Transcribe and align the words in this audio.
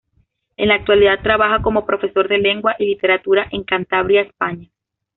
En 0.57 0.69
la 0.69 0.73
actualidad 0.73 1.19
trabaja 1.21 1.61
como 1.61 1.85
profesor 1.85 2.27
de 2.27 2.39
lengua 2.39 2.75
y 2.79 2.85
literatura 2.87 3.45
en 3.51 3.63
Cantabria, 3.63 4.23
España. 4.23 4.67